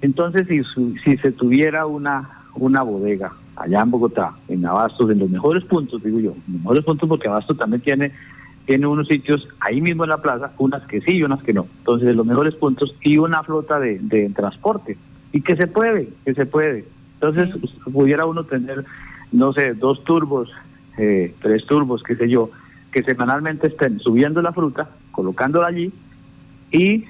Entonces, 0.02 0.48
si, 0.48 0.62
si 1.04 1.18
se 1.18 1.32
tuviera 1.32 1.86
una, 1.86 2.30
una 2.56 2.82
bodega 2.82 3.32
allá 3.56 3.82
en 3.82 3.92
Bogotá, 3.92 4.34
en 4.50 4.66
Abastos, 4.66 5.10
en 5.10 5.20
los 5.20 5.30
mejores 5.30 5.64
puntos, 5.64 6.04
digo 6.04 6.20
yo, 6.20 6.36
mejores 6.48 6.84
puntos 6.84 7.08
porque 7.08 7.30
Abastos 7.30 7.58
también 7.58 7.82
tiene, 7.82 8.12
tiene 8.66 8.86
unos 8.86 9.08
sitios 9.08 9.48
ahí 9.62 9.80
mismo 9.80 10.04
en 10.04 10.10
la 10.10 10.22
plaza, 10.22 10.52
unas 10.58 10.84
que 10.88 11.00
sí 11.02 11.14
y 11.14 11.24
unas 11.24 11.42
que 11.42 11.54
no. 11.54 11.68
Entonces, 11.80 12.10
en 12.10 12.18
los 12.18 12.26
mejores 12.26 12.54
puntos 12.56 12.94
y 13.02 13.18
una 13.18 13.44
flota 13.44 13.80
de, 13.80 14.00
de 14.00 14.30
transporte 14.32 14.98
y 15.34 15.42
que 15.42 15.58
se 15.58 15.68
puede, 15.68 16.08
que 16.24 16.34
se 16.34 16.46
puede. 16.46 16.86
Entonces, 17.16 17.50
pudiera 17.92 18.26
uno 18.26 18.46
tener, 18.46 18.86
no 19.32 19.52
sé, 19.52 19.74
dos 19.74 20.04
turbos, 20.06 20.50
eh, 20.98 21.34
tres 21.42 21.66
turbos, 21.66 22.04
qué 22.04 22.16
sé 22.16 22.30
yo, 22.30 22.52
que 22.92 23.04
semanalmente 23.04 23.68
estén 23.68 24.00
subiendo 24.00 24.42
la 24.42 24.54
fruta, 24.54 24.90
colocándola 25.12 25.68
allí 25.68 25.92
y 26.72 27.06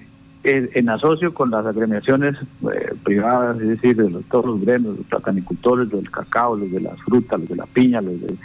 eh, 0.45 0.69
en 0.73 0.89
asocio 0.89 1.33
con 1.33 1.51
las 1.51 1.65
agremiaciones 1.65 2.37
eh, 2.73 2.93
privadas, 3.03 3.59
es 3.59 3.67
decir, 3.67 3.97
de 3.97 4.23
todos 4.31 4.45
los 4.45 4.61
gremios, 4.61 4.97
los 4.97 5.05
platanicultores, 5.07 5.91
los 5.91 6.01
del 6.01 6.11
cacao, 6.11 6.55
los 6.55 6.71
de 6.71 6.79
las 6.79 6.99
frutas, 7.01 7.41
los 7.41 7.49
de 7.49 7.55
la 7.57 7.65
piña, 7.65 8.01
los 8.01 8.21
de 8.21 8.35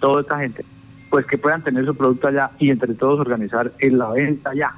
toda 0.00 0.20
esta 0.20 0.38
gente, 0.38 0.64
pues 1.08 1.24
que 1.24 1.38
puedan 1.38 1.62
tener 1.62 1.86
su 1.86 1.94
producto 1.94 2.28
allá 2.28 2.50
y 2.58 2.68
entre 2.70 2.92
todos 2.92 3.20
organizar 3.20 3.72
en 3.78 3.96
la 3.96 4.10
venta 4.10 4.50
allá 4.50 4.74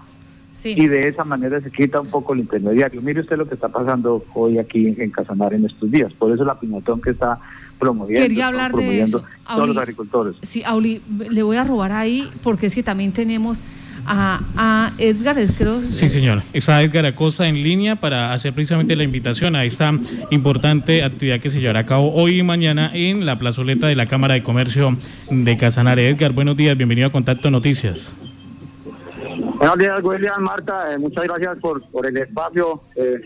y 0.64 0.86
de 0.86 1.08
esa 1.08 1.24
manera 1.24 1.60
se 1.60 1.70
quita 1.70 2.00
un 2.00 2.08
poco 2.08 2.32
el 2.32 2.40
intermediario. 2.40 3.02
Mire 3.02 3.20
usted 3.20 3.36
lo 3.36 3.48
que 3.48 3.54
está 3.54 3.68
pasando 3.68 4.24
hoy 4.34 4.58
aquí 4.58 4.94
en 4.98 5.10
Casanar 5.10 5.54
en 5.54 5.66
estos 5.66 5.90
días. 5.90 6.12
Por 6.14 6.32
eso 6.32 6.44
la 6.44 6.58
piñatón 6.58 7.00
que 7.00 7.10
está 7.10 7.38
promoviendo, 7.78 8.22
Quería 8.26 8.46
hablar 8.46 8.72
de 8.72 9.02
eso. 9.02 9.22
todos 9.46 9.68
los 9.68 9.76
agricultores. 9.76 10.36
Sí, 10.42 10.62
Auli, 10.64 11.02
le 11.30 11.42
voy 11.42 11.56
a 11.56 11.64
robar 11.64 11.92
ahí 11.92 12.30
porque 12.42 12.66
es 12.66 12.74
que 12.74 12.82
también 12.82 13.12
tenemos 13.12 13.62
a, 14.06 14.40
a 14.56 14.92
Edgar, 14.98 15.38
es 15.38 15.52
creo. 15.52 15.80
Sí, 15.82 16.08
señor. 16.08 16.42
Está 16.52 16.82
Edgar 16.82 17.04
Acosta 17.06 17.46
en 17.48 17.62
línea 17.62 17.96
para 17.96 18.32
hacer 18.32 18.52
precisamente 18.52 18.96
la 18.96 19.02
invitación 19.02 19.56
a 19.56 19.64
esta 19.64 19.92
importante 20.30 21.02
actividad 21.02 21.40
que 21.40 21.50
se 21.50 21.60
llevará 21.60 21.80
a 21.80 21.86
cabo 21.86 22.14
hoy 22.14 22.38
y 22.38 22.42
mañana 22.42 22.90
en 22.94 23.26
la 23.26 23.38
plazoleta 23.38 23.86
de 23.88 23.96
la 23.96 24.06
Cámara 24.06 24.34
de 24.34 24.42
Comercio 24.42 24.96
de 25.30 25.56
Casanare. 25.56 26.08
Edgar, 26.08 26.32
buenos 26.32 26.56
días, 26.56 26.76
bienvenido 26.76 27.08
a 27.08 27.12
Contacto 27.12 27.50
Noticias. 27.50 28.16
Buenos 29.58 29.78
días, 29.78 30.00
William, 30.02 30.42
Marta, 30.42 30.92
eh, 30.92 30.98
muchas 30.98 31.24
gracias 31.24 31.58
por, 31.58 31.82
por 31.90 32.06
el 32.06 32.16
espacio. 32.18 32.82
Eh, 32.94 33.20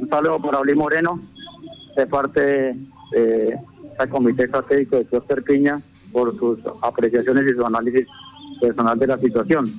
un 0.00 0.08
saludo 0.08 0.40
para 0.40 0.58
Oli 0.58 0.74
Moreno, 0.74 1.20
de 1.96 2.06
parte 2.06 2.76
del 3.12 4.08
Comité 4.10 4.44
Estratégico 4.44 4.96
de 4.96 5.06
Cluster 5.06 5.42
Piña, 5.42 5.80
por 6.12 6.36
sus 6.38 6.58
apreciaciones 6.82 7.44
y 7.50 7.54
su 7.54 7.64
análisis 7.64 8.06
personal 8.60 8.98
de 8.98 9.06
la 9.06 9.18
situación. 9.18 9.72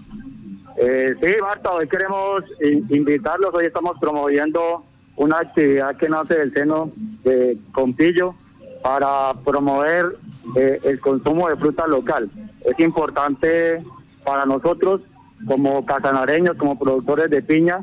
Eh, 0.78 1.16
sí, 1.22 1.30
Marta, 1.42 1.72
hoy 1.72 1.88
queremos 1.88 2.44
invitarlos. 2.90 3.54
Hoy 3.54 3.66
estamos 3.66 3.98
promoviendo 4.00 4.84
una 5.18 5.40
actividad 5.40 5.98
que 5.98 6.08
nace 6.08 6.36
del 6.36 6.54
seno 6.54 6.92
de 7.24 7.58
Compillo 7.74 8.36
para 8.84 9.34
promover 9.44 10.18
eh, 10.56 10.80
el 10.84 11.00
consumo 11.00 11.50
de 11.50 11.58
fruta 11.58 11.88
local. 11.88 12.30
Es 12.64 12.80
importante 12.80 13.84
para 14.24 14.46
nosotros, 14.46 15.02
como 15.46 15.86
casanareños, 15.86 16.56
como 16.58 16.80
productores 16.80 17.30
de 17.30 17.42
piña, 17.42 17.82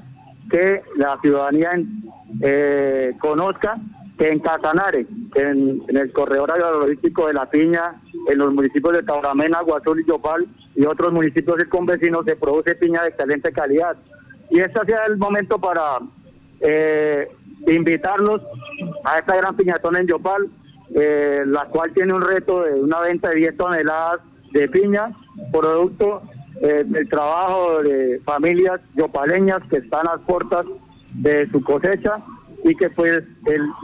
que 0.51 0.83
la 0.97 1.19
ciudadanía 1.23 1.71
eh, 2.43 3.15
conozca 3.21 3.77
que 4.19 4.29
en 4.29 4.39
Casanare, 4.39 5.07
en, 5.35 5.83
el 5.89 6.13
corredor 6.13 6.53
agrologístico 6.53 7.27
de 7.27 7.35
la 7.35 7.51
piña, 7.51 8.01
en 8.29 8.39
los 8.39 8.53
municipios 8.53 8.95
de 8.95 9.03
Tauramena, 9.03 9.61
Guazul 9.63 10.01
y 10.01 10.07
Yopal, 10.07 10.47
y 10.77 10.85
otros 10.85 11.13
municipios 11.13 11.65
convecinos 11.69 12.25
se 12.25 12.37
produce 12.37 12.75
piña 12.77 13.03
de 13.03 13.09
excelente 13.09 13.53
calidad. 13.53 13.97
Y 14.51 14.61
este 14.61 14.81
sea 14.87 15.05
el 15.09 15.17
momento 15.17 15.59
para 15.59 15.99
eh, 16.61 17.29
invitarlos 17.67 18.41
a 19.05 19.19
esta 19.19 19.37
gran 19.37 19.57
piñatón 19.57 19.97
en 19.97 20.07
Yopal, 20.07 20.49
eh, 20.95 21.43
la 21.47 21.65
cual 21.67 21.93
tiene 21.93 22.15
un 22.15 22.23
reto 22.23 22.63
de 22.63 22.75
una 22.75 23.01
venta 23.01 23.31
de 23.31 23.37
10 23.37 23.57
toneladas 23.57 24.21
de 24.53 24.69
piña, 24.69 25.11
producto 25.51 26.23
eh, 26.61 26.85
del 26.87 27.09
trabajo 27.09 27.83
de 27.83 28.21
familias 28.25 28.81
yopaleñas 28.95 29.61
que 29.71 29.79
están 29.79 30.07
a 30.09 30.17
las 30.17 30.21
puertas 30.27 30.65
de 31.15 31.49
su 31.51 31.63
cosecha 31.63 32.23
y 32.65 32.75
que 32.75 32.89
pues 32.91 33.23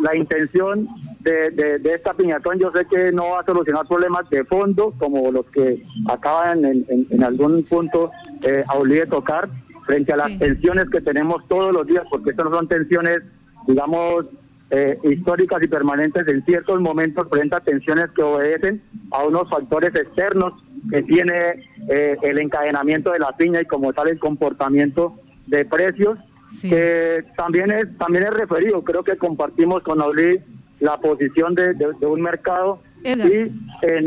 la 0.03 0.17
intención 0.17 0.89
de, 1.21 1.51
de, 1.51 1.95
esta 1.95 2.15
piñatón 2.15 2.59
yo 2.59 2.73
sé 2.75 2.87
que 2.87 3.13
no 3.13 3.31
va 3.31 3.41
a 3.41 3.45
solucionar 3.45 3.87
problemas 3.87 4.29
de 4.31 4.43
fondo 4.45 4.95
como 4.99 5.31
los 5.31 5.45
que 5.51 5.85
acaban 6.09 6.65
en, 6.65 6.87
en, 6.89 7.23
algún 7.23 7.63
punto 7.65 8.11
eh, 8.43 8.65
a 8.67 8.79
de 8.79 9.07
tocar 9.07 9.51
frente 9.85 10.13
a 10.13 10.17
las 10.17 10.39
tensiones 10.39 10.87
que 10.91 11.01
tenemos 11.01 11.47
todos 11.49 11.73
los 11.73 11.87
días, 11.87 12.05
porque 12.11 12.31
estas 12.31 12.47
no 12.47 12.55
son 12.57 12.69
tensiones, 12.69 13.21
digamos, 13.67 14.27
eh, 14.71 14.99
históricas 15.03 15.61
y 15.63 15.67
permanentes. 15.67 16.27
En 16.29 16.45
ciertos 16.45 16.81
momentos 16.81 17.27
frente 17.29 17.57
a 17.57 17.61
tensiones 17.61 18.07
que 18.15 18.23
obedecen 18.23 18.83
a 19.11 19.25
unos 19.25 19.51
factores 19.51 19.91
externos 19.95 20.53
que 20.91 21.03
tiene 21.03 21.67
eh, 21.89 22.17
el 22.23 22.39
encadenamiento 22.39 23.11
de 23.11 23.19
la 23.19 23.37
piña 23.37 23.61
y 23.61 23.65
como 23.65 23.93
tal 23.93 24.09
el 24.09 24.19
comportamiento 24.19 25.21
de 25.47 25.65
precios 25.65 26.19
que 26.61 27.25
también 27.37 27.71
es 27.71 27.97
también 27.99 28.25
es 28.25 28.31
referido. 28.31 28.83
Creo 28.83 29.05
que 29.05 29.17
compartimos 29.17 29.83
con 29.83 30.01
Auli 30.01 30.41
la 30.81 30.99
posición 30.99 31.55
de, 31.55 31.75
un 32.07 32.21
mercado. 32.21 32.83
Y 33.05 33.11
en, 33.11 34.05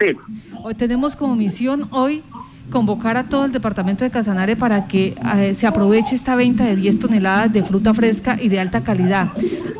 sí. 0.00 0.16
Hoy 0.62 0.74
tenemos 0.74 1.16
como 1.16 1.36
misión 1.36 1.88
hoy 1.92 2.22
convocar 2.70 3.16
a 3.18 3.24
todo 3.24 3.44
el 3.44 3.52
departamento 3.52 4.04
de 4.04 4.10
Casanare 4.10 4.56
para 4.56 4.88
que 4.88 5.14
eh, 5.36 5.54
se 5.54 5.66
aproveche 5.66 6.14
esta 6.14 6.34
venta 6.34 6.64
de 6.64 6.76
10 6.76 6.98
toneladas 6.98 7.52
de 7.52 7.62
fruta 7.62 7.92
fresca 7.92 8.38
y 8.40 8.48
de 8.48 8.58
alta 8.58 8.82
calidad. 8.82 9.28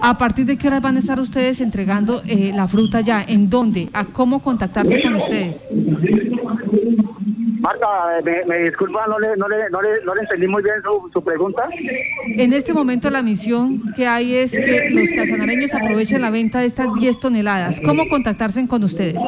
¿A 0.03 0.19
partir 0.19 0.45
de 0.45 0.59
qué 0.59 0.69
hora 0.69 0.81
van 0.81 0.97
a 0.97 0.99
estar 0.99 1.19
ustedes 1.19 1.63
entregando 1.63 2.23
eh, 2.27 2.53
la 2.55 2.69
fruta 2.69 3.01
ya? 3.01 3.25
¿En 3.27 3.49
dónde? 3.49 3.89
¿A 3.95 4.05
cómo 4.05 4.43
contactarse 4.43 5.03
con 5.03 5.15
ustedes? 5.15 5.67
Marta, 7.61 7.87
me, 8.23 8.59
disculpa, 8.59 9.07
no 9.07 9.19
le, 9.19 9.37
no, 9.37 9.49
le, 9.49 9.71
no, 9.71 9.81
le, 9.81 10.03
no 10.05 10.15
le 10.15 10.21
entendí 10.23 10.47
muy 10.47 10.63
bien 10.63 10.77
su, 10.83 11.11
su, 11.13 11.25
pregunta. 11.25 11.67
En 12.37 12.53
este 12.53 12.75
momento 12.75 13.09
la 13.09 13.23
misión 13.23 13.83
que 13.97 14.07
hay 14.07 14.35
es 14.35 14.53
que 14.53 14.91
los 14.91 15.11
casanareños 15.13 15.73
aprovechen 15.75 16.21
la 16.21 16.31
venta 16.31 16.61
de 16.61 16.67
estas 16.67 16.93
10 16.93 17.21
toneladas. 17.21 17.81
¿Cómo 17.81 18.09
contactarse 18.09 18.67
con 18.69 18.85
ustedes? 18.85 19.23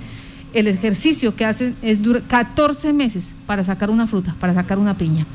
el 0.53 0.67
ejercicio 0.67 1.35
que 1.35 1.45
hacen 1.45 1.75
es 1.81 1.97
14 2.27 2.93
meses 2.93 3.33
para 3.45 3.63
sacar 3.63 3.89
una 3.89 4.07
fruta, 4.07 4.35
para 4.39 4.53
sacar 4.53 4.77
una 4.77 4.95
piña. 4.95 5.25